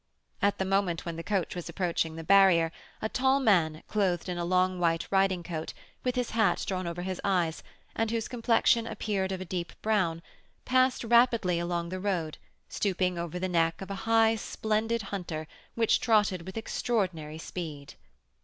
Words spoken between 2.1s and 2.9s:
the barrier,